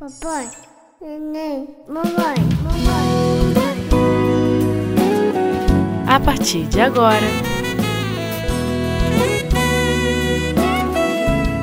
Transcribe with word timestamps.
Papai, 0.00 0.48
neném, 0.98 1.76
mamãe, 1.86 2.36
mamãe. 2.62 3.54
A 6.08 6.18
partir 6.18 6.64
de 6.68 6.80
agora, 6.80 7.26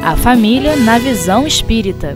a 0.06 0.16
família 0.18 0.76
na 0.76 1.00
visão 1.00 1.48
espírita. 1.48 2.16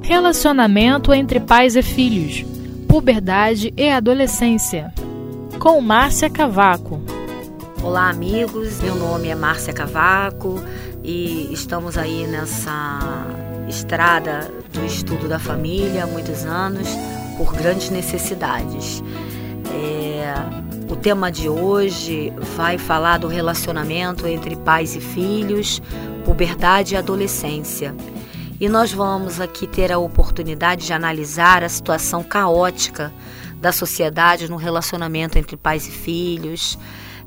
Relacionamento 0.00 1.12
entre 1.12 1.40
pais 1.40 1.74
e 1.74 1.82
filhos, 1.82 2.46
puberdade 2.86 3.74
e 3.76 3.90
adolescência. 3.90 4.94
Com 5.58 5.80
Márcia 5.80 6.30
Cavaco. 6.30 7.00
Olá, 7.82 8.10
amigos. 8.10 8.80
Meu 8.80 8.94
nome 8.94 9.26
é 9.26 9.34
Márcia 9.34 9.72
Cavaco 9.72 10.62
e 11.08 11.50
estamos 11.54 11.96
aí 11.96 12.26
nessa 12.26 12.98
estrada 13.66 14.52
do 14.70 14.84
estudo 14.84 15.26
da 15.26 15.38
família 15.38 16.04
há 16.04 16.06
muitos 16.06 16.44
anos 16.44 16.86
por 17.38 17.54
grandes 17.54 17.88
necessidades. 17.88 19.02
É, 19.72 20.34
o 20.86 20.94
tema 20.94 21.32
de 21.32 21.48
hoje 21.48 22.30
vai 22.54 22.76
falar 22.76 23.16
do 23.16 23.26
relacionamento 23.26 24.26
entre 24.26 24.54
pais 24.56 24.94
e 24.96 25.00
filhos, 25.00 25.80
puberdade 26.26 26.92
e 26.92 26.98
adolescência. 26.98 27.96
E 28.60 28.68
nós 28.68 28.92
vamos 28.92 29.40
aqui 29.40 29.66
ter 29.66 29.90
a 29.90 29.96
oportunidade 29.96 30.84
de 30.84 30.92
analisar 30.92 31.64
a 31.64 31.70
situação 31.70 32.22
caótica 32.22 33.10
da 33.54 33.72
sociedade 33.72 34.46
no 34.50 34.56
relacionamento 34.56 35.38
entre 35.38 35.56
pais 35.56 35.88
e 35.88 35.90
filhos, 35.90 36.78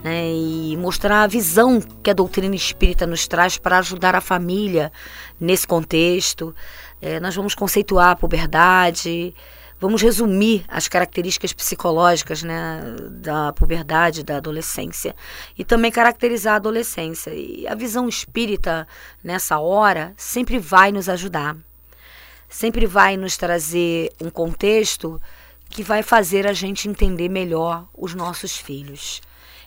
né, 0.03 0.31
e 0.31 0.75
mostrar 0.77 1.23
a 1.23 1.27
visão 1.27 1.79
que 1.79 2.09
a 2.09 2.13
doutrina 2.13 2.55
espírita 2.55 3.05
nos 3.05 3.27
traz 3.27 3.57
para 3.57 3.77
ajudar 3.77 4.15
a 4.15 4.21
família 4.21 4.91
nesse 5.39 5.67
contexto. 5.67 6.55
É, 7.01 7.19
nós 7.19 7.35
vamos 7.35 7.55
conceituar 7.55 8.11
a 8.11 8.15
puberdade, 8.15 9.33
vamos 9.79 10.01
resumir 10.01 10.63
as 10.67 10.87
características 10.87 11.53
psicológicas 11.53 12.43
né, 12.43 12.81
da 13.09 13.51
puberdade, 13.53 14.23
da 14.23 14.37
adolescência, 14.37 15.15
e 15.57 15.65
também 15.65 15.91
caracterizar 15.91 16.53
a 16.53 16.57
adolescência. 16.57 17.31
E 17.33 17.67
a 17.67 17.73
visão 17.73 18.07
espírita, 18.07 18.87
nessa 19.23 19.59
hora, 19.59 20.13
sempre 20.15 20.59
vai 20.59 20.91
nos 20.91 21.09
ajudar, 21.09 21.57
sempre 22.47 22.85
vai 22.85 23.17
nos 23.17 23.37
trazer 23.37 24.11
um 24.21 24.29
contexto 24.29 25.19
que 25.71 25.83
vai 25.83 26.03
fazer 26.03 26.45
a 26.45 26.53
gente 26.53 26.87
entender 26.87 27.29
melhor 27.29 27.87
os 27.93 28.13
nossos 28.13 28.57
filhos. 28.57 29.21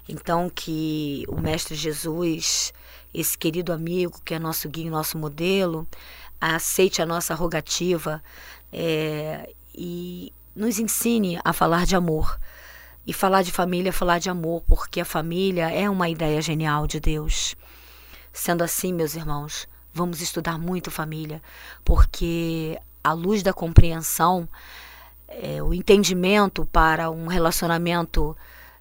Então, 0.08 0.50
que 0.50 1.24
o 1.28 1.40
Mestre 1.40 1.74
Jesus, 1.74 2.72
esse 3.12 3.36
querido 3.36 3.72
amigo 3.72 4.20
que 4.24 4.34
é 4.34 4.38
nosso 4.38 4.68
guia, 4.68 4.90
nosso 4.90 5.16
modelo, 5.16 5.86
aceite 6.40 7.00
a 7.00 7.06
nossa 7.06 7.34
rogativa 7.34 8.22
é, 8.70 9.50
e 9.74 10.32
nos 10.54 10.78
ensine 10.78 11.40
a 11.42 11.52
falar 11.52 11.86
de 11.86 11.96
amor. 11.96 12.38
E 13.06 13.12
falar 13.12 13.42
de 13.42 13.50
família 13.50 13.90
é 13.90 13.92
falar 13.92 14.18
de 14.18 14.30
amor, 14.30 14.62
porque 14.66 15.00
a 15.00 15.04
família 15.04 15.70
é 15.70 15.88
uma 15.88 16.08
ideia 16.08 16.40
genial 16.40 16.86
de 16.86 17.00
Deus. 17.00 17.54
Sendo 18.32 18.62
assim, 18.62 18.92
meus 18.92 19.14
irmãos, 19.14 19.68
vamos 19.92 20.20
estudar 20.20 20.58
muito 20.58 20.90
família, 20.90 21.42
porque 21.84 22.78
a 23.02 23.12
luz 23.12 23.42
da 23.42 23.52
compreensão, 23.52 24.48
é, 25.42 25.62
o 25.62 25.74
entendimento 25.74 26.64
para 26.66 27.10
um 27.10 27.26
relacionamento 27.26 28.36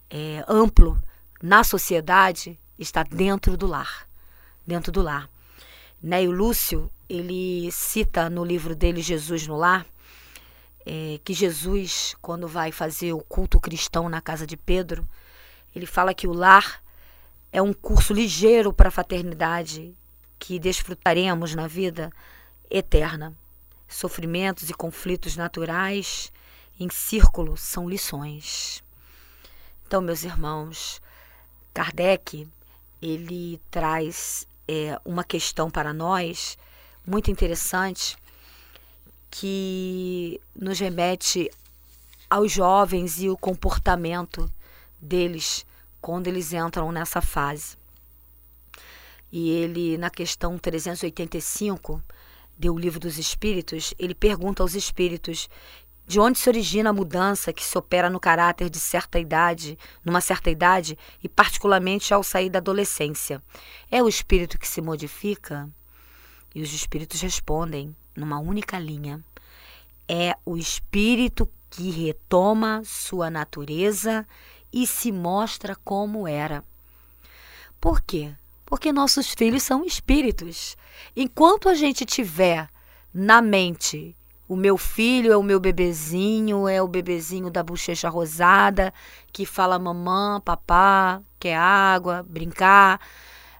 é, 0.09 0.43
amplo 0.47 1.01
na 1.41 1.63
sociedade 1.63 2.59
está 2.77 3.03
dentro 3.03 3.57
do 3.57 3.67
lar, 3.67 4.07
dentro 4.65 4.91
do 4.91 5.01
lar. 5.01 5.29
Né? 6.01 6.23
E 6.23 6.27
o 6.27 6.31
Lúcio, 6.31 6.91
ele 7.09 7.71
cita 7.71 8.29
no 8.29 8.43
livro 8.43 8.75
dele 8.75 9.01
Jesus 9.01 9.47
no 9.47 9.55
Lar, 9.55 9.85
é, 10.85 11.19
que 11.23 11.33
Jesus, 11.33 12.15
quando 12.21 12.47
vai 12.47 12.71
fazer 12.71 13.13
o 13.13 13.19
culto 13.19 13.59
cristão 13.59 14.09
na 14.09 14.19
casa 14.19 14.45
de 14.45 14.57
Pedro, 14.57 15.07
ele 15.73 15.85
fala 15.85 16.13
que 16.13 16.27
o 16.27 16.33
lar 16.33 16.83
é 17.51 17.61
um 17.61 17.73
curso 17.73 18.13
ligeiro 18.13 18.73
para 18.73 18.89
a 18.89 18.91
fraternidade 18.91 19.95
que 20.37 20.59
desfrutaremos 20.59 21.55
na 21.55 21.67
vida 21.67 22.11
eterna. 22.69 23.33
Sofrimentos 23.87 24.69
e 24.69 24.73
conflitos 24.73 25.37
naturais 25.37 26.31
em 26.79 26.89
círculo 26.89 27.55
são 27.57 27.89
lições. 27.89 28.83
Então, 29.85 30.01
meus 30.01 30.23
irmãos, 30.23 31.01
Kardec 31.73 32.47
ele 33.01 33.59
traz 33.69 34.47
é, 34.67 34.99
uma 35.03 35.23
questão 35.23 35.69
para 35.69 35.93
nós 35.93 36.57
muito 37.05 37.29
interessante 37.29 38.15
que 39.29 40.39
nos 40.55 40.79
remete 40.79 41.51
aos 42.29 42.51
jovens 42.51 43.21
e 43.21 43.29
o 43.29 43.37
comportamento 43.37 44.51
deles 44.99 45.65
quando 45.99 46.27
eles 46.27 46.53
entram 46.53 46.91
nessa 46.91 47.21
fase. 47.21 47.77
E 49.31 49.49
ele, 49.49 49.97
na 49.97 50.09
questão 50.09 50.57
385 50.57 52.01
do 52.57 52.77
Livro 52.77 52.99
dos 52.99 53.17
Espíritos, 53.17 53.93
ele 53.97 54.13
pergunta 54.13 54.61
aos 54.61 54.75
espíritos 54.75 55.49
de 56.05 56.19
onde 56.19 56.37
se 56.37 56.49
origina 56.49 56.89
a 56.89 56.93
mudança 56.93 57.53
que 57.53 57.63
se 57.63 57.77
opera 57.77 58.09
no 58.09 58.19
caráter 58.19 58.69
de 58.69 58.79
certa 58.79 59.19
idade, 59.19 59.77
numa 60.03 60.21
certa 60.21 60.49
idade, 60.49 60.97
e 61.23 61.29
particularmente 61.29 62.13
ao 62.13 62.23
sair 62.23 62.49
da 62.49 62.59
adolescência? 62.59 63.41
É 63.89 64.03
o 64.03 64.09
espírito 64.09 64.59
que 64.59 64.67
se 64.67 64.81
modifica? 64.81 65.69
E 66.53 66.61
os 66.61 66.73
espíritos 66.73 67.21
respondem 67.21 67.95
numa 68.15 68.39
única 68.39 68.77
linha: 68.77 69.23
é 70.07 70.35
o 70.45 70.57
espírito 70.57 71.49
que 71.69 71.89
retoma 71.89 72.83
sua 72.85 73.29
natureza 73.29 74.27
e 74.71 74.85
se 74.85 75.11
mostra 75.11 75.75
como 75.83 76.27
era. 76.27 76.63
Por 77.79 78.01
quê? 78.01 78.33
Porque 78.65 78.91
nossos 78.91 79.33
filhos 79.33 79.63
são 79.63 79.85
espíritos. 79.85 80.77
Enquanto 81.15 81.67
a 81.67 81.73
gente 81.73 82.05
tiver 82.05 82.69
na 83.13 83.41
mente 83.41 84.15
o 84.47 84.55
meu 84.55 84.77
filho 84.77 85.31
é 85.31 85.37
o 85.37 85.43
meu 85.43 85.59
bebezinho, 85.59 86.67
é 86.67 86.81
o 86.81 86.87
bebezinho 86.87 87.49
da 87.49 87.63
bochecha 87.63 88.09
rosada, 88.09 88.93
que 89.31 89.45
fala 89.45 89.79
mamã, 89.79 90.41
papá, 90.43 91.21
quer 91.39 91.55
água, 91.55 92.25
brincar. 92.27 92.99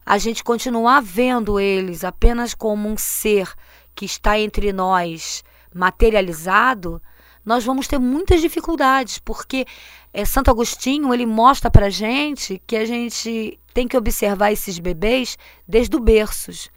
A 0.05 0.17
gente 0.17 0.43
continuar 0.43 1.01
vendo 1.01 1.59
eles 1.59 2.03
apenas 2.03 2.53
como 2.53 2.89
um 2.89 2.97
ser 2.97 3.53
que 3.95 4.05
está 4.05 4.37
entre 4.37 4.73
nós, 4.73 5.43
materializado, 5.73 7.01
nós 7.45 7.63
vamos 7.63 7.87
ter 7.87 7.99
muitas 7.99 8.41
dificuldades, 8.41 9.19
porque 9.19 9.65
é, 10.13 10.23
Santo 10.23 10.49
Agostinho 10.49 11.13
ele 11.13 11.25
mostra 11.25 11.69
para 11.69 11.89
gente 11.89 12.61
que 12.65 12.75
a 12.75 12.85
gente 12.85 13.59
tem 13.73 13.87
que 13.87 13.97
observar 13.97 14.51
esses 14.51 14.79
bebês 14.79 15.37
desde 15.67 15.95
o 15.95 15.99
berços. 15.99 16.69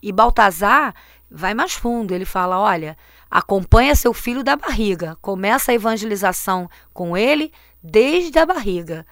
E 0.00 0.12
Baltazar 0.12 0.94
vai 1.30 1.54
mais 1.54 1.72
fundo, 1.72 2.14
ele 2.14 2.24
fala, 2.24 2.58
olha, 2.58 2.96
Acompanha 3.30 3.94
seu 3.94 4.14
filho 4.14 4.42
da 4.42 4.56
barriga. 4.56 5.16
Começa 5.20 5.72
a 5.72 5.74
evangelização 5.74 6.70
com 6.92 7.16
ele 7.16 7.52
desde 7.82 8.38
a 8.38 8.46
barriga. 8.46 9.06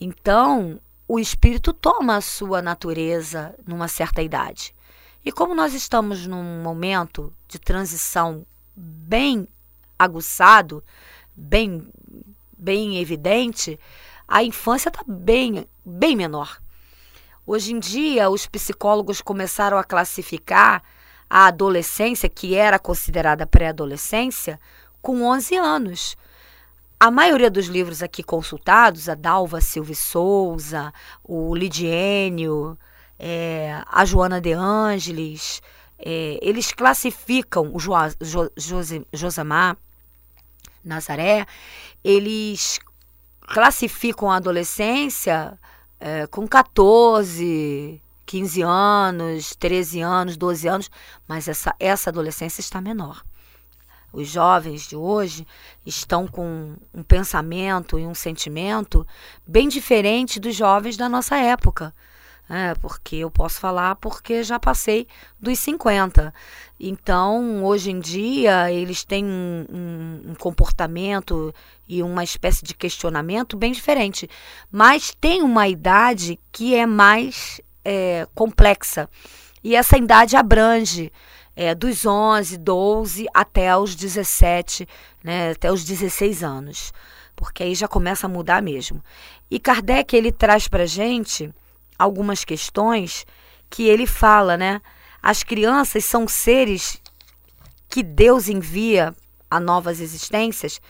Então, 0.00 0.80
o 1.06 1.18
espírito 1.18 1.72
toma 1.72 2.16
a 2.16 2.20
sua 2.20 2.62
natureza 2.62 3.54
numa 3.66 3.88
certa 3.88 4.22
idade. 4.22 4.74
E 5.24 5.30
como 5.30 5.54
nós 5.54 5.74
estamos 5.74 6.26
num 6.26 6.62
momento 6.62 7.32
de 7.46 7.58
transição 7.58 8.44
bem 8.74 9.46
aguçado, 9.98 10.82
bem 11.36 11.86
bem 12.56 12.98
evidente, 12.98 13.78
a 14.26 14.42
infância 14.42 14.88
está 14.88 15.02
bem 15.06 15.66
bem 15.84 16.16
menor. 16.16 16.60
Hoje 17.46 17.72
em 17.72 17.78
dia, 17.78 18.30
os 18.30 18.46
psicólogos 18.46 19.20
começaram 19.20 19.76
a 19.76 19.84
classificar 19.84 20.82
a 21.34 21.46
adolescência, 21.46 22.28
que 22.28 22.54
era 22.54 22.78
considerada 22.78 23.46
pré-adolescência, 23.46 24.60
com 25.00 25.22
11 25.22 25.56
anos. 25.56 26.16
A 27.00 27.10
maioria 27.10 27.50
dos 27.50 27.68
livros 27.68 28.02
aqui 28.02 28.22
consultados, 28.22 29.08
a 29.08 29.14
Dalva 29.14 29.58
Silva 29.58 29.94
Souza, 29.94 30.92
o 31.24 31.54
Lidiênio, 31.54 32.78
é, 33.18 33.82
a 33.86 34.04
Joana 34.04 34.42
de 34.42 34.52
Ângeles, 34.52 35.62
é, 35.98 36.38
eles 36.42 36.70
classificam 36.70 37.70
o 37.74 37.78
jo, 37.78 37.94
jo, 38.20 38.50
José, 38.54 39.00
Josamar 39.10 39.78
Nazaré, 40.84 41.46
eles 42.04 42.78
classificam 43.40 44.30
a 44.30 44.36
adolescência 44.36 45.58
é, 45.98 46.26
com 46.26 46.46
14, 46.46 48.02
15 48.32 48.62
anos, 48.62 49.54
13 49.56 50.00
anos, 50.00 50.38
12 50.38 50.66
anos, 50.66 50.90
mas 51.28 51.48
essa, 51.48 51.74
essa 51.78 52.08
adolescência 52.08 52.62
está 52.62 52.80
menor. 52.80 53.22
Os 54.10 54.26
jovens 54.26 54.88
de 54.88 54.96
hoje 54.96 55.46
estão 55.84 56.26
com 56.26 56.74
um 56.94 57.02
pensamento 57.02 57.98
e 57.98 58.06
um 58.06 58.14
sentimento 58.14 59.06
bem 59.46 59.68
diferente 59.68 60.40
dos 60.40 60.56
jovens 60.56 60.96
da 60.96 61.10
nossa 61.10 61.36
época. 61.36 61.94
É, 62.48 62.74
porque 62.76 63.16
eu 63.16 63.30
posso 63.30 63.60
falar 63.60 63.96
porque 63.96 64.42
já 64.42 64.58
passei 64.58 65.06
dos 65.38 65.58
50. 65.58 66.32
Então, 66.80 67.62
hoje 67.62 67.90
em 67.90 68.00
dia, 68.00 68.72
eles 68.72 69.04
têm 69.04 69.26
um, 69.26 69.66
um, 69.70 70.30
um, 70.30 70.34
comportamento 70.36 71.54
e 71.86 72.02
uma 72.02 72.24
espécie 72.24 72.64
de 72.64 72.74
questionamento 72.74 73.58
bem 73.58 73.72
diferente. 73.72 74.26
Mas 74.70 75.14
tem 75.20 75.42
uma 75.42 75.68
idade 75.68 76.40
que 76.50 76.74
é 76.74 76.86
mais 76.86 77.60
é, 77.84 78.26
complexa. 78.34 79.08
E 79.62 79.76
essa 79.76 79.96
idade 79.96 80.36
abrange 80.36 81.12
é, 81.54 81.74
dos 81.74 82.04
11, 82.04 82.56
12 82.58 83.26
até 83.32 83.76
os 83.76 83.94
17, 83.94 84.86
né, 85.22 85.52
até 85.52 85.70
os 85.70 85.84
16 85.84 86.42
anos. 86.42 86.92
Porque 87.36 87.62
aí 87.62 87.74
já 87.74 87.88
começa 87.88 88.26
a 88.26 88.30
mudar 88.30 88.62
mesmo. 88.62 89.02
E 89.50 89.58
Kardec, 89.58 90.14
ele 90.14 90.32
traz 90.32 90.68
para 90.68 90.86
gente 90.86 91.52
algumas 91.98 92.44
questões 92.44 93.26
que 93.70 93.84
ele 93.84 94.06
fala, 94.06 94.56
né? 94.56 94.80
As 95.22 95.42
crianças 95.42 96.04
são 96.04 96.26
seres 96.26 97.00
que 97.88 98.02
Deus 98.02 98.48
envia 98.48 99.14
a 99.50 99.60
novas 99.60 100.00
existências 100.00 100.80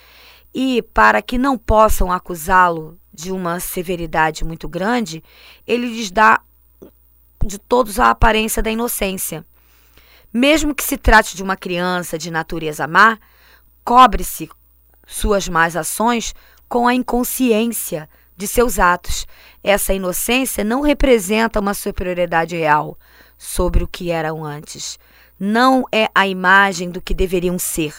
e 0.54 0.82
para 0.94 1.22
que 1.22 1.38
não 1.38 1.56
possam 1.56 2.12
acusá-lo 2.12 2.98
de 3.12 3.32
uma 3.32 3.60
severidade 3.60 4.44
muito 4.44 4.68
grande, 4.68 5.22
ele 5.66 5.86
lhes 5.86 6.10
dá 6.10 6.40
de 7.44 7.58
todos 7.58 7.98
a 7.98 8.10
aparência 8.10 8.62
da 8.62 8.70
inocência. 8.70 9.44
Mesmo 10.32 10.74
que 10.74 10.82
se 10.82 10.96
trate 10.96 11.36
de 11.36 11.42
uma 11.42 11.56
criança 11.56 12.16
de 12.16 12.30
natureza 12.30 12.86
má, 12.86 13.18
cobre-se 13.84 14.48
suas 15.06 15.48
más 15.48 15.76
ações 15.76 16.34
com 16.68 16.88
a 16.88 16.94
inconsciência 16.94 18.08
de 18.36 18.46
seus 18.46 18.78
atos. 18.78 19.26
Essa 19.62 19.92
inocência 19.92 20.64
não 20.64 20.80
representa 20.80 21.60
uma 21.60 21.74
superioridade 21.74 22.56
real 22.56 22.98
sobre 23.36 23.84
o 23.84 23.88
que 23.88 24.10
eram 24.10 24.44
antes. 24.44 24.98
Não 25.38 25.84
é 25.92 26.08
a 26.14 26.26
imagem 26.26 26.90
do 26.90 27.02
que 27.02 27.12
deveriam 27.12 27.58
ser. 27.58 27.94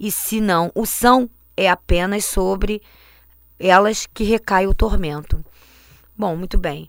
E 0.00 0.10
se 0.10 0.40
não 0.40 0.72
o 0.74 0.86
são, 0.86 1.30
é 1.56 1.68
apenas 1.68 2.24
sobre 2.24 2.82
elas 3.58 4.06
que 4.06 4.24
recai 4.24 4.66
o 4.66 4.74
tormento. 4.74 5.44
Bom, 6.16 6.36
muito 6.36 6.56
bem. 6.58 6.88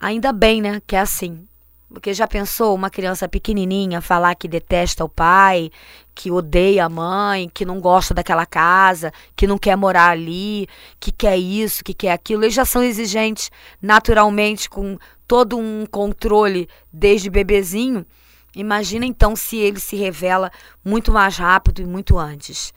Ainda 0.00 0.32
bem, 0.32 0.62
né, 0.62 0.80
que 0.86 0.96
é 0.96 1.00
assim. 1.00 1.46
Porque 1.92 2.14
já 2.14 2.26
pensou 2.26 2.74
uma 2.74 2.88
criança 2.88 3.28
pequenininha 3.28 4.00
falar 4.00 4.34
que 4.36 4.46
detesta 4.46 5.04
o 5.04 5.08
pai, 5.08 5.70
que 6.14 6.30
odeia 6.30 6.86
a 6.86 6.88
mãe, 6.88 7.50
que 7.52 7.64
não 7.64 7.80
gosta 7.80 8.14
daquela 8.14 8.46
casa, 8.46 9.12
que 9.34 9.46
não 9.46 9.58
quer 9.58 9.76
morar 9.76 10.10
ali, 10.10 10.68
que 11.00 11.10
quer 11.10 11.36
isso, 11.36 11.82
que 11.82 11.92
quer 11.92 12.12
aquilo. 12.12 12.44
Eles 12.44 12.54
já 12.54 12.64
são 12.64 12.82
exigentes 12.82 13.50
naturalmente 13.82 14.70
com 14.70 14.96
todo 15.26 15.58
um 15.58 15.84
controle 15.84 16.68
desde 16.92 17.28
bebezinho. 17.28 18.06
Imagina 18.54 19.04
então 19.04 19.34
se 19.34 19.56
ele 19.56 19.80
se 19.80 19.96
revela 19.96 20.50
muito 20.84 21.12
mais 21.12 21.36
rápido 21.36 21.82
e 21.82 21.86
muito 21.86 22.16
antes. 22.16 22.72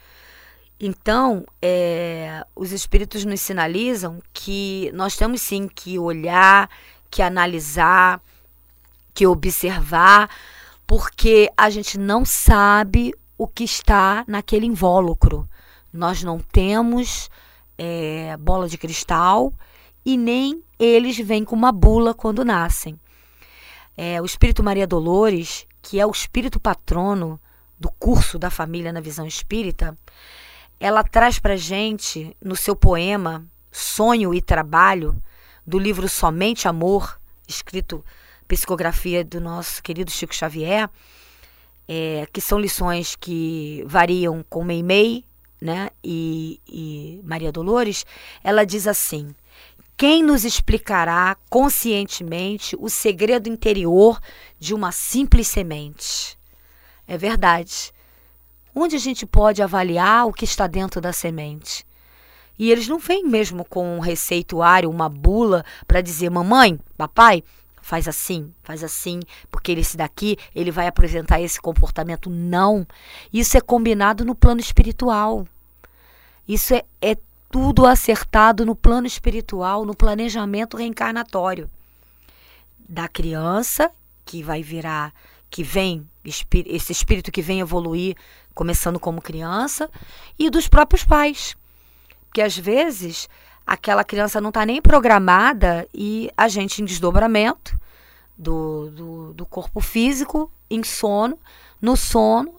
Então, 0.80 1.46
é, 1.62 2.44
os 2.56 2.72
espíritos 2.72 3.24
nos 3.26 3.40
sinalizam 3.42 4.20
que 4.34 4.92
nós 4.94 5.16
temos 5.16 5.42
sim 5.42 5.68
que 5.68 5.98
olhar, 5.98 6.70
que 7.14 7.22
analisar, 7.22 8.20
que 9.14 9.28
observar, 9.28 10.28
porque 10.88 11.48
a 11.56 11.70
gente 11.70 11.96
não 11.96 12.26
sabe 12.26 13.14
o 13.38 13.48
que 13.48 13.64
está 13.64 14.26
naquele 14.28 14.66
invólucro. 14.66 15.48
Nós 15.94 16.24
não 16.24 16.40
temos 16.40 17.30
é, 17.78 18.36
bola 18.38 18.68
de 18.68 18.80
cristal 18.80 19.54
e 20.04 20.18
nem 20.18 20.64
eles 20.80 21.16
vêm 21.20 21.46
com 21.46 21.56
uma 21.56 21.72
bula 21.72 22.16
quando 22.16 22.44
nascem. 22.44 23.00
É, 23.96 24.20
o 24.20 24.26
Espírito 24.26 24.64
Maria 24.64 24.88
Dolores, 24.88 25.68
que 25.84 26.00
é 26.00 26.08
o 26.08 26.12
espírito 26.12 26.60
patrono 26.60 27.40
do 27.80 27.92
curso 27.92 28.40
da 28.40 28.50
família 28.50 28.92
na 28.92 29.02
visão 29.02 29.28
espírita, 29.28 29.96
ela 30.80 31.04
traz 31.04 31.38
para 31.38 31.56
gente 31.56 32.36
no 32.44 32.56
seu 32.56 32.76
poema 32.76 33.46
Sonho 33.72 34.34
e 34.34 34.42
Trabalho, 34.42 35.16
do 35.66 35.80
livro 35.80 36.08
Somente 36.10 36.68
Amor, 36.68 37.20
escrito 37.48 38.04
psicografia 38.48 39.24
do 39.24 39.40
nosso 39.40 39.82
querido 39.82 40.12
Chico 40.12 40.36
Xavier, 40.36 40.90
é, 41.88 42.28
que 42.32 42.42
são 42.42 42.60
lições 42.60 43.16
que 43.16 43.84
variam 43.86 44.44
com 44.50 44.64
Meimei 44.64 45.26
né, 45.62 45.90
e, 46.04 46.60
e 46.68 47.22
Maria 47.24 47.52
Dolores, 47.52 48.06
ela 48.44 48.66
diz 48.66 48.88
assim: 48.88 49.34
quem 49.96 50.24
nos 50.24 50.44
explicará 50.44 51.38
conscientemente 51.50 52.76
o 52.80 52.90
segredo 52.90 53.48
interior 53.48 54.20
de 54.60 54.74
uma 54.74 54.92
simples 54.92 55.48
semente? 55.48 56.38
É 57.08 57.18
verdade. 57.18 57.94
Onde 58.76 58.96
a 58.96 59.00
gente 59.00 59.26
pode 59.26 59.62
avaliar 59.62 60.28
o 60.28 60.34
que 60.34 60.46
está 60.46 60.68
dentro 60.68 61.00
da 61.00 61.14
semente? 61.14 61.86
E 62.64 62.72
eles 62.72 62.88
não 62.88 62.98
vêm 62.98 63.26
mesmo 63.26 63.66
com 63.66 63.98
um 63.98 64.00
receituário, 64.00 64.90
uma 64.90 65.10
bula 65.10 65.66
para 65.86 66.00
dizer: 66.00 66.30
mamãe, 66.30 66.80
papai, 66.98 67.44
faz 67.82 68.08
assim, 68.08 68.54
faz 68.64 68.86
assim, 68.86 69.20
porque 69.52 69.74
esse 69.74 69.98
daqui, 69.98 70.38
ele 70.56 70.72
vai 70.72 70.88
apresentar 70.88 71.42
esse 71.42 71.60
comportamento. 71.60 72.30
Não. 72.30 72.88
Isso 73.34 73.58
é 73.58 73.60
combinado 73.60 74.24
no 74.24 74.34
plano 74.34 74.62
espiritual. 74.62 75.46
Isso 76.48 76.74
é, 76.74 76.86
é 77.02 77.18
tudo 77.52 77.86
acertado 77.86 78.66
no 78.66 78.78
plano 78.78 79.08
espiritual, 79.08 79.84
no 79.84 79.94
planejamento 79.94 80.78
reencarnatório 80.78 81.70
da 82.88 83.10
criança 83.10 83.92
que 84.24 84.42
vai 84.42 84.64
virar, 84.64 85.14
que 85.50 85.64
vem, 85.64 86.10
esse 86.24 86.94
espírito 86.94 87.30
que 87.30 87.42
vem 87.42 87.60
evoluir, 87.60 88.16
começando 88.56 89.02
como 89.02 89.22
criança, 89.22 89.92
e 90.40 90.50
dos 90.50 90.70
próprios 90.70 91.04
pais. 91.04 91.58
Porque 92.34 92.42
às 92.42 92.58
vezes 92.58 93.30
aquela 93.64 94.04
criança 94.04 94.42
não 94.42 94.50
está 94.50 94.66
nem 94.66 94.82
programada 94.82 95.88
e 95.94 96.32
a 96.36 96.48
gente 96.48 96.82
em 96.82 96.86
desdobramento 96.86 97.80
do, 98.36 98.90
do, 98.90 99.34
do, 99.34 99.46
corpo 99.46 99.80
físico, 99.80 100.52
em 100.68 100.84
sono, 100.84 101.38
no 101.80 101.96
sono 101.96 102.56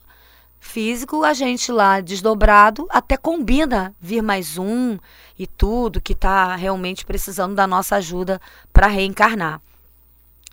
físico, 0.61 1.25
a 1.25 1.32
gente 1.32 1.73
lá 1.73 2.00
desdobrado 2.00 2.87
até 2.88 3.17
combina 3.17 3.93
vir 4.00 4.23
mais 4.23 4.59
um 4.59 4.97
e 5.37 5.44
tudo 5.44 6.00
que 6.00 6.12
está 6.12 6.55
realmente 6.55 7.05
precisando 7.05 7.56
da 7.56 7.67
nossa 7.67 7.97
ajuda 7.97 8.41
para 8.73 8.87
reencarnar. 8.87 9.61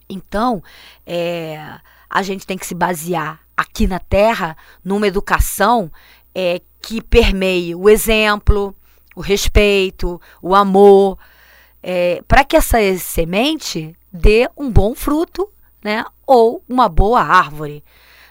Então, 0.09 0.63
é, 1.05 1.79
a 2.09 2.23
gente 2.23 2.47
tem 2.47 2.57
que 2.57 2.65
se 2.65 2.73
basear 2.73 3.39
aqui 3.55 3.85
na 3.85 3.99
Terra 3.99 4.57
numa 4.83 5.05
educação 5.05 5.91
é, 6.33 6.59
que 6.81 6.99
permeie 6.99 7.75
o 7.75 7.87
exemplo, 7.87 8.75
o 9.15 9.21
respeito, 9.21 10.21
o 10.41 10.55
amor, 10.55 11.17
é, 11.81 12.21
para 12.27 12.43
que 12.43 12.55
essa 12.55 12.77
semente 12.97 13.95
dê 14.11 14.49
um 14.57 14.69
bom 14.69 14.93
fruto, 14.93 15.49
né, 15.83 16.05
ou 16.25 16.63
uma 16.67 16.87
boa 16.87 17.21
árvore. 17.21 17.83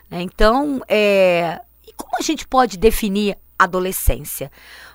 Né? 0.08 0.22
Então, 0.22 0.82
é, 0.88 1.60
e 1.86 1.92
como 1.92 2.12
a 2.18 2.22
gente 2.22 2.46
pode 2.46 2.78
definir 2.78 3.36
adolescência? 3.58 4.50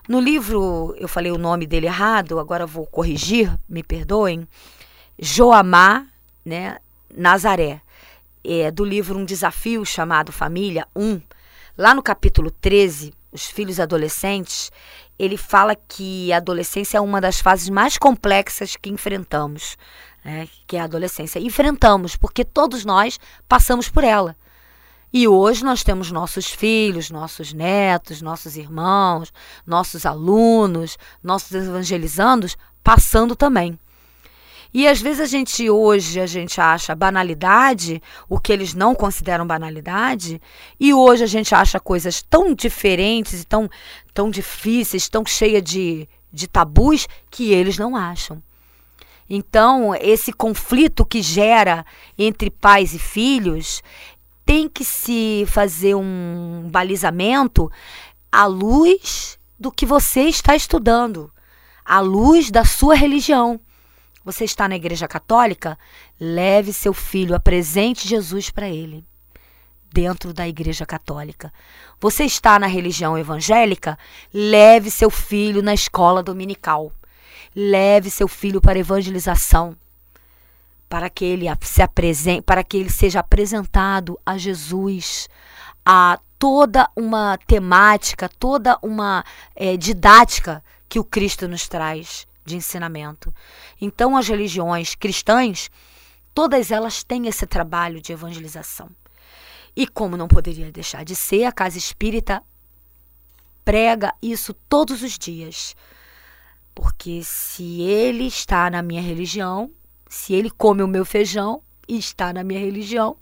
No 0.07 0.19
livro, 0.19 0.95
eu 0.97 1.07
falei 1.07 1.31
o 1.31 1.37
nome 1.37 1.65
dele 1.65 1.87
errado, 1.87 2.39
agora 2.39 2.65
vou 2.65 2.85
corrigir, 2.85 3.51
me 3.67 3.83
perdoem. 3.83 4.47
Joamar, 5.17 6.05
né, 6.43 6.77
Nazaré, 7.15 7.81
é, 8.43 8.69
do 8.69 8.85
livro 8.85 9.17
Um 9.17 9.25
Desafio 9.25 9.83
chamado 9.85 10.31
Família 10.31 10.87
1, 10.95 11.21
lá 11.77 11.93
no 11.93 12.03
capítulo 12.03 12.51
13, 12.51 13.13
os 13.35 13.45
filhos 13.45 13.79
adolescentes, 13.79 14.71
ele 15.19 15.37
fala 15.37 15.75
que 15.75 16.31
a 16.31 16.37
adolescência 16.37 16.97
é 16.97 17.01
uma 17.01 17.19
das 17.21 17.39
fases 17.39 17.69
mais 17.69 17.97
complexas 17.97 18.75
que 18.75 18.89
enfrentamos, 18.89 19.77
né, 20.23 20.47
que 20.65 20.77
é 20.77 20.79
a 20.79 20.85
adolescência. 20.85 21.39
Enfrentamos, 21.39 22.15
porque 22.15 22.43
todos 22.43 22.85
nós 22.85 23.19
passamos 23.47 23.89
por 23.89 24.03
ela. 24.03 24.35
E 25.13 25.27
hoje 25.27 25.63
nós 25.63 25.83
temos 25.83 26.11
nossos 26.11 26.49
filhos, 26.49 27.09
nossos 27.09 27.53
netos, 27.53 28.21
nossos 28.21 28.57
irmãos, 28.57 29.31
nossos 29.65 30.05
alunos, 30.05 30.97
nossos 31.23 31.51
evangelizandos 31.53 32.57
passando 32.83 33.35
também. 33.35 33.79
E 34.77 34.89
às 34.89 34.99
vezes 34.99 35.21
a 35.21 35.25
gente 35.25 35.69
hoje 35.69 36.19
a 36.19 36.25
gente 36.25 36.59
acha 36.59 36.93
banalidade 36.93 38.03
o 38.27 38.37
que 38.37 38.51
eles 38.51 38.73
não 38.73 38.93
consideram 38.93 39.47
banalidade, 39.47 40.41
e 40.77 40.93
hoje 40.93 41.23
a 41.23 41.27
gente 41.27 41.55
acha 41.55 41.79
coisas 41.79 42.21
tão 42.21 42.53
diferentes 42.53 43.43
e 43.43 43.45
tão, 43.45 43.69
tão 44.13 44.29
difíceis, 44.29 45.07
tão 45.07 45.25
cheias 45.25 45.63
de, 45.63 46.09
de 46.29 46.45
tabus 46.45 47.07
que 47.31 47.53
eles 47.53 47.77
não 47.77 47.95
acham. 47.95 48.43
Então, 49.29 49.95
esse 49.95 50.33
conflito 50.33 51.05
que 51.05 51.21
gera 51.21 51.85
entre 52.17 52.49
pais 52.49 52.93
e 52.93 52.99
filhos 52.99 53.81
tem 54.45 54.67
que 54.67 54.83
se 54.83 55.45
fazer 55.47 55.95
um 55.95 56.67
balizamento 56.69 57.71
à 58.29 58.45
luz 58.45 59.39
do 59.57 59.71
que 59.71 59.85
você 59.85 60.23
está 60.23 60.53
estudando, 60.53 61.31
à 61.85 62.01
luz 62.01 62.51
da 62.51 62.65
sua 62.65 62.93
religião. 62.93 63.61
Você 64.25 64.43
está 64.43 64.67
na 64.67 64.75
igreja 64.75 65.07
católica? 65.07 65.77
Leve 66.19 66.73
seu 66.73 66.95
filho, 66.95 67.35
apresente 67.35 68.07
Jesus 68.07 68.49
para 68.49 68.67
ele 68.67 69.05
dentro 69.93 70.33
da 70.33 70.45
Igreja 70.45 70.85
Católica. 70.85 71.53
Você 72.01 72.25
está 72.25 72.59
na 72.59 72.67
religião 72.67 73.17
evangélica? 73.17 73.97
Leve 74.33 74.89
seu 74.89 75.11
filho 75.11 75.61
na 75.61 75.73
escola 75.73 76.23
dominical. 76.23 76.91
Leve 77.55 78.09
seu 78.09 78.27
filho 78.27 78.59
para 78.59 78.79
evangelização, 78.79 79.77
para 80.89 81.09
que 81.09 81.23
ele 81.23 81.45
se 81.61 81.81
apresente, 81.81 82.41
para 82.41 82.63
que 82.63 82.75
ele 82.75 82.89
seja 82.89 83.21
apresentado 83.21 84.19
a 84.25 84.37
Jesus, 84.37 85.29
a 85.85 86.19
toda 86.37 86.89
uma 86.93 87.37
temática, 87.47 88.27
toda 88.27 88.77
uma 88.81 89.23
é, 89.55 89.77
didática 89.77 90.61
que 90.89 90.99
o 90.99 91.03
Cristo 91.03 91.47
nos 91.47 91.69
traz 91.69 92.27
de 92.45 92.55
ensinamento. 92.55 93.33
Então, 93.81 94.15
as 94.15 94.27
religiões 94.27 94.95
cristãs, 94.95 95.69
todas 96.33 96.71
elas 96.71 97.03
têm 97.03 97.27
esse 97.27 97.45
trabalho 97.47 98.01
de 98.01 98.13
evangelização. 98.13 98.89
E 99.75 99.85
como 99.87 100.15
não 100.15 100.27
poderia 100.27 100.71
deixar 100.71 101.03
de 101.03 101.15
ser, 101.15 101.43
a 101.43 101.51
casa 101.51 101.77
espírita 101.77 102.41
prega 103.65 104.13
isso 104.21 104.53
todos 104.69 105.01
os 105.01 105.17
dias. 105.17 105.75
Porque 106.73 107.21
se 107.23 107.81
ele 107.81 108.27
está 108.27 108.69
na 108.69 108.81
minha 108.81 109.01
religião, 109.01 109.71
se 110.07 110.33
ele 110.33 110.49
come 110.49 110.83
o 110.83 110.87
meu 110.87 111.03
feijão 111.03 111.61
e 111.87 111.97
está 111.97 112.31
na 112.31 112.43
minha 112.43 112.59
religião, 112.59 113.17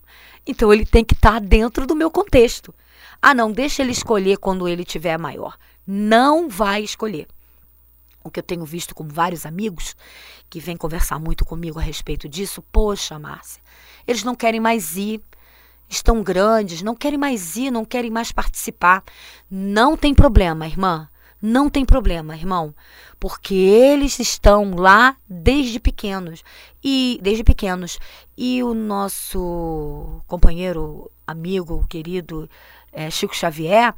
então 0.45 0.71
ele 0.73 0.85
tem 0.85 1.03
que 1.03 1.13
estar 1.13 1.39
dentro 1.39 1.87
do 1.87 1.95
meu 1.95 2.11
contexto. 2.11 2.73
Ah, 3.21 3.33
não, 3.33 3.51
deixa 3.51 3.81
ele 3.81 3.91
escolher 3.91 4.37
quando 4.37 4.67
ele 4.67 4.83
tiver 4.83 5.17
maior. 5.17 5.57
Não 5.87 6.49
vai 6.49 6.83
escolher. 6.83 7.27
O 8.23 8.31
que 8.31 8.39
eu 8.39 8.43
tenho 8.43 8.65
visto 8.65 8.95
com 8.95 9.07
vários 9.07 9.45
amigos 9.45 9.95
que 10.49 10.59
vêm 10.59 10.77
conversar 10.77 11.19
muito 11.19 11.43
comigo 11.43 11.79
a 11.79 11.81
respeito 11.81 12.29
disso, 12.29 12.61
poxa, 12.71 13.19
Márcia, 13.19 13.61
eles 14.07 14.23
não 14.23 14.35
querem 14.35 14.59
mais 14.59 14.95
ir 14.95 15.21
estão 15.89 16.23
grandes, 16.23 16.81
não 16.81 16.95
querem 16.95 17.17
mais 17.17 17.55
ir, 17.55 17.71
não 17.71 17.85
querem 17.85 18.09
mais 18.09 18.31
participar. 18.31 19.03
Não 19.49 19.95
tem 19.95 20.13
problema, 20.13 20.65
irmã. 20.67 21.07
Não 21.41 21.69
tem 21.69 21.83
problema, 21.85 22.37
irmão, 22.37 22.73
porque 23.19 23.53
eles 23.53 24.17
estão 24.17 24.75
lá 24.75 25.17
desde 25.27 25.77
pequenos 25.77 26.41
e 26.81 27.19
desde 27.21 27.43
pequenos. 27.43 27.99
E 28.37 28.63
o 28.63 28.73
nosso 28.73 30.21
companheiro, 30.25 31.11
amigo, 31.27 31.85
querido 31.89 32.49
é, 32.93 33.09
Chico 33.09 33.35
Xavier, 33.35 33.93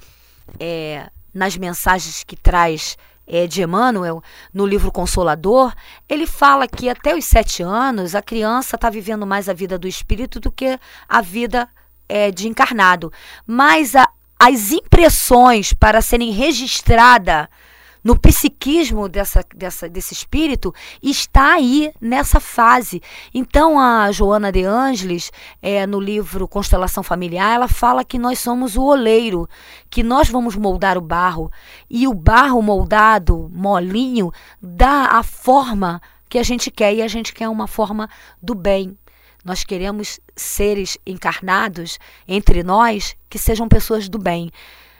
é, 0.59 1.07
nas 1.31 1.55
mensagens 1.55 2.23
que 2.23 2.35
traz 2.35 2.97
é, 3.27 3.47
de 3.47 3.61
Emmanuel, 3.61 4.23
no 4.53 4.65
livro 4.65 4.91
Consolador, 4.91 5.73
ele 6.07 6.27
fala 6.27 6.67
que 6.67 6.89
até 6.89 7.15
os 7.15 7.25
sete 7.25 7.63
anos 7.63 8.15
a 8.15 8.21
criança 8.21 8.75
está 8.75 8.89
vivendo 8.89 9.25
mais 9.25 9.49
a 9.49 9.53
vida 9.53 9.77
do 9.77 9.87
espírito 9.87 10.39
do 10.39 10.51
que 10.51 10.79
a 11.07 11.21
vida 11.21 11.67
é, 12.07 12.31
de 12.31 12.47
encarnado. 12.47 13.11
Mas 13.45 13.95
a, 13.95 14.07
as 14.39 14.71
impressões 14.71 15.73
para 15.73 16.01
serem 16.01 16.31
registradas 16.31 17.47
no 18.05 18.15
psiquismo 18.15 19.09
dessa, 19.09 19.43
dessa, 19.55 19.89
desse 19.89 20.13
espírito 20.13 20.71
está 21.01 21.55
aí 21.55 21.91
nessa 21.99 22.39
fase. 22.39 23.01
Então 23.33 23.79
a 23.79 24.11
Joana 24.11 24.51
de 24.51 24.63
Ângeles, 24.63 25.31
é, 25.59 25.87
no 25.87 25.99
livro 25.99 26.47
Constelação 26.47 27.01
Familiar, 27.01 27.55
ela 27.55 27.67
fala 27.67 28.05
que 28.05 28.19
nós 28.19 28.37
somos 28.37 28.77
o 28.77 28.83
oleiro, 28.83 29.49
que 29.89 30.03
nós 30.03 30.29
vamos 30.29 30.55
moldar 30.55 30.99
o 30.99 31.01
barro. 31.01 31.51
E 31.89 32.07
o 32.07 32.13
barro 32.13 32.61
moldado, 32.61 33.49
molinho, 33.51 34.31
dá 34.61 35.07
a 35.13 35.23
forma 35.23 35.99
que 36.29 36.37
a 36.37 36.43
gente 36.43 36.69
quer, 36.69 36.93
e 36.93 37.01
a 37.01 37.07
gente 37.07 37.33
quer 37.33 37.49
uma 37.49 37.65
forma 37.65 38.07
do 38.39 38.53
bem. 38.53 38.95
Nós 39.43 39.63
queremos 39.63 40.19
seres 40.35 40.95
encarnados 41.07 41.97
entre 42.27 42.61
nós 42.61 43.15
que 43.27 43.39
sejam 43.39 43.67
pessoas 43.67 44.07
do 44.07 44.19
bem 44.19 44.51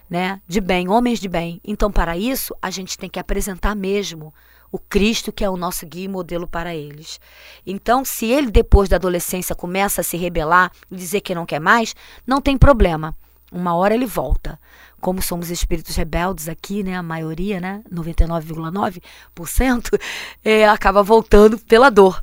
né, 0.10 0.42
de 0.48 0.62
bem, 0.62 0.90
homens 0.90 1.20
de 1.20 1.28
bem. 1.28 1.60
Então, 1.64 1.92
para 1.92 2.18
isso, 2.18 2.56
a 2.62 2.70
gente 2.70 2.98
tem 2.98 3.10
que 3.10 3.20
apresentar 3.20 3.76
mesmo 3.76 4.34
o 4.72 4.80
Cristo 4.80 5.32
que 5.32 5.46
é 5.46 5.50
o 5.50 5.58
nosso 5.58 5.86
guia 5.86 6.06
e 6.06 6.10
modelo 6.10 6.48
para 6.48 6.76
eles. 6.76 7.20
Então, 7.66 8.04
se 8.04 8.26
ele 8.26 8.52
depois 8.52 8.90
da 8.90 8.98
adolescência 8.98 9.56
começa 9.56 10.02
a 10.02 10.04
se 10.04 10.18
rebelar 10.18 10.72
e 10.92 10.96
dizer 10.96 11.22
que 11.22 11.34
não 11.34 11.46
quer 11.46 11.60
mais, 11.60 11.96
não 12.26 12.42
tem 12.42 12.58
problema. 12.58 13.16
Uma 13.52 13.76
hora 13.76 13.94
ele 13.94 14.06
volta. 14.06 14.60
Como 15.00 15.22
somos 15.22 15.50
espíritos 15.50 15.96
rebeldes 15.96 16.50
aqui, 16.50 16.84
né, 16.84 16.96
a 16.96 17.04
maioria, 17.04 17.62
né, 17.62 17.82
99,9%, 17.92 20.00
é, 20.44 20.68
acaba 20.68 21.04
voltando 21.04 21.58
pela 21.60 21.90
dor, 21.90 22.22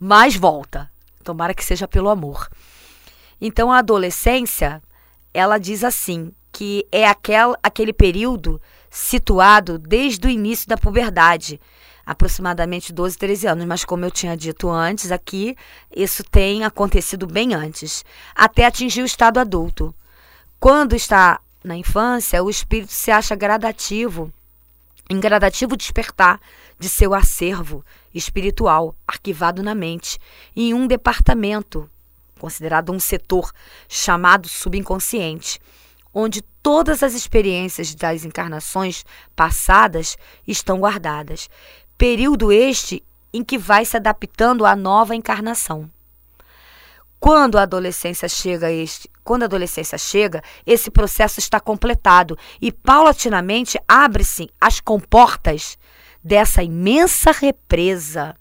mas 0.00 0.34
volta. 0.34 0.90
Tomara 1.22 1.54
que 1.54 1.64
seja 1.64 1.86
pelo 1.86 2.08
amor. 2.08 2.48
Então, 3.40 3.70
a 3.70 3.78
adolescência, 3.78 4.82
ela 5.32 5.58
diz 5.58 5.84
assim: 5.84 6.32
que 6.54 6.86
é 6.92 7.04
aquel, 7.04 7.56
aquele 7.60 7.92
período 7.92 8.62
situado 8.88 9.76
desde 9.76 10.24
o 10.24 10.30
início 10.30 10.68
da 10.68 10.78
puberdade, 10.78 11.60
aproximadamente 12.06 12.92
12, 12.92 13.18
13 13.18 13.48
anos, 13.48 13.64
mas 13.64 13.84
como 13.84 14.04
eu 14.04 14.10
tinha 14.10 14.36
dito 14.36 14.70
antes 14.70 15.10
aqui, 15.10 15.56
isso 15.94 16.22
tem 16.22 16.64
acontecido 16.64 17.26
bem 17.26 17.54
antes, 17.54 18.04
até 18.36 18.66
atingir 18.66 19.02
o 19.02 19.04
estado 19.04 19.40
adulto. 19.40 19.92
Quando 20.60 20.94
está 20.94 21.40
na 21.64 21.76
infância, 21.76 22.40
o 22.40 22.48
espírito 22.48 22.92
se 22.92 23.10
acha 23.10 23.34
gradativo, 23.34 24.32
em 25.10 25.18
gradativo 25.18 25.76
despertar 25.76 26.40
de 26.78 26.88
seu 26.88 27.14
acervo 27.14 27.84
espiritual 28.14 28.94
arquivado 29.08 29.60
na 29.60 29.74
mente, 29.74 30.20
em 30.54 30.72
um 30.72 30.86
departamento, 30.86 31.90
considerado 32.38 32.92
um 32.92 33.00
setor 33.00 33.50
chamado 33.88 34.48
subconsciente 34.48 35.58
onde 36.14 36.40
todas 36.62 37.02
as 37.02 37.12
experiências 37.12 37.94
das 37.94 38.24
encarnações 38.24 39.04
passadas 39.34 40.16
estão 40.46 40.78
guardadas. 40.78 41.50
Período 41.98 42.52
este 42.52 43.02
em 43.32 43.42
que 43.42 43.58
vai 43.58 43.84
se 43.84 43.96
adaptando 43.96 44.64
à 44.64 44.76
nova 44.76 45.14
encarnação. 45.14 45.90
Quando 47.18 47.58
a 47.58 47.62
adolescência 47.62 48.28
chega 48.28 48.70
este, 48.70 49.10
quando 49.24 49.42
a 49.42 49.46
adolescência 49.46 49.96
chega, 49.98 50.42
esse 50.64 50.90
processo 50.90 51.40
está 51.40 51.58
completado 51.58 52.38
e 52.60 52.70
paulatinamente 52.70 53.78
abre-se 53.88 54.50
as 54.60 54.78
comportas 54.78 55.78
dessa 56.22 56.62
imensa 56.62 57.32
represa 57.32 58.36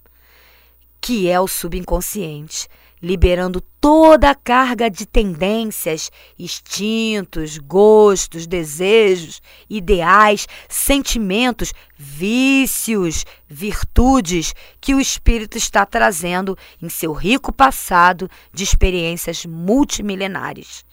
que 0.99 1.29
é 1.29 1.39
o 1.39 1.47
subconsciente 1.47 2.67
liberando 3.03 3.59
toda 3.59 4.29
a 4.29 4.35
carga 4.35 4.89
de 4.89 5.05
tendências, 5.05 6.09
instintos, 6.39 7.57
gostos, 7.57 8.47
desejos, 8.47 9.41
ideais, 9.69 10.47
sentimentos, 10.69 11.73
vícios, 11.97 13.25
virtudes 13.45 14.53
que 14.79 14.95
o 14.95 15.01
espírito 15.01 15.57
está 15.57 15.85
trazendo 15.85 16.57
em 16.81 16.87
seu 16.87 17.11
rico 17.11 17.51
passado 17.51 18.29
de 18.53 18.63
experiências 18.63 19.45
multimilenares, 19.45 20.85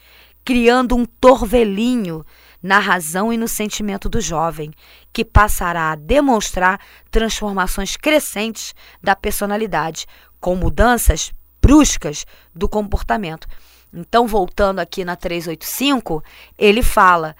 criando 0.45 0.97
um 0.97 1.05
torvelinho 1.05 2.26
na 2.61 2.81
razão 2.81 3.33
e 3.33 3.37
no 3.37 3.47
sentimento 3.47 4.09
do 4.09 4.21
jovem, 4.21 4.73
que 5.12 5.25
passará 5.25 5.93
a 5.93 5.97
demonstrar 5.97 6.81
transformações 7.09 7.97
crescentes 7.97 8.75
da 9.00 9.14
personalidade, 9.14 10.07
com 10.40 10.57
mudanças 10.57 11.31
bruscas 11.71 12.27
do 12.53 12.69
comportamento. 12.69 13.47
Então, 13.95 14.27
voltando 14.27 14.81
aqui 14.81 15.05
na 15.05 15.15
385, 15.15 16.21
ele 16.59 16.83
fala: 16.83 17.37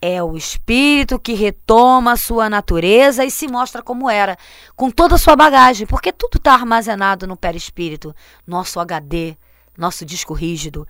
é 0.00 0.22
o 0.22 0.36
espírito 0.36 1.18
que 1.18 1.34
retoma 1.34 2.12
a 2.12 2.16
sua 2.16 2.48
natureza 2.48 3.24
e 3.24 3.30
se 3.32 3.48
mostra 3.48 3.82
como 3.82 4.08
era, 4.08 4.36
com 4.76 4.90
toda 4.90 5.16
a 5.16 5.18
sua 5.18 5.34
bagagem, 5.34 5.88
porque 5.88 6.12
tudo 6.12 6.36
está 6.36 6.52
armazenado 6.52 7.26
no 7.26 7.36
perispírito, 7.36 8.14
nosso 8.46 8.78
HD, 8.78 9.36
nosso 9.76 10.04
disco 10.04 10.34
rígido. 10.34 10.86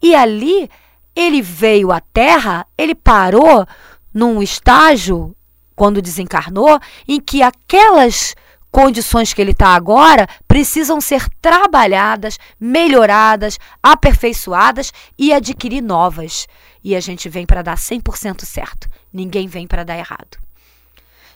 E 0.00 0.14
ali 0.14 0.70
ele 1.16 1.42
veio 1.42 1.90
à 1.90 2.00
Terra, 2.00 2.64
ele 2.78 2.94
parou 2.94 3.66
num 4.14 4.40
estágio, 4.40 5.34
quando 5.74 6.00
desencarnou, 6.00 6.78
em 7.08 7.20
que 7.20 7.42
aquelas 7.42 8.36
condições 8.70 9.32
que 9.34 9.40
ele 9.40 9.50
está 9.52 9.74
agora 9.74 10.28
precisam 10.46 11.00
ser 11.00 11.28
trabalhadas, 11.40 12.38
melhoradas, 12.58 13.58
aperfeiçoadas 13.82 14.92
e 15.18 15.32
adquirir 15.32 15.82
novas. 15.82 16.46
E 16.82 16.96
a 16.96 17.00
gente 17.00 17.28
vem 17.28 17.44
para 17.44 17.62
dar 17.62 17.76
100% 17.76 18.44
certo. 18.44 18.88
Ninguém 19.12 19.46
vem 19.46 19.66
para 19.66 19.84
dar 19.84 19.98
errado. 19.98 20.38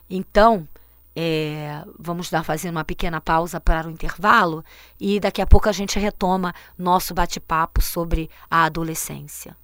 Então, 0.09 0.69
é, 1.17 1.83
vamos 1.99 2.29
dar 2.29 2.43
fazendo 2.43 2.77
uma 2.77 2.85
pequena 2.85 3.21
pausa 3.21 3.61
para 3.61 3.87
o 3.87 3.91
intervalo 3.91 4.65
e 5.01 5.21
daqui 5.21 5.41
a 5.41 5.47
pouco 5.47 5.69
a 5.69 5.73
gente 5.73 5.99
retoma 5.99 6.55
nosso 6.77 7.15
bate-papo 7.15 7.81
sobre 7.81 8.29
a 8.51 8.65
adolescência. 8.65 9.57